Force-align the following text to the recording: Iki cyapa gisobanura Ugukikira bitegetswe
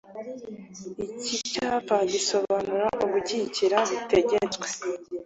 Iki 1.21 1.37
cyapa 1.51 1.97
gisobanura 2.11 2.87
Ugukikira 3.03 3.77
bitegetswe 3.89 4.67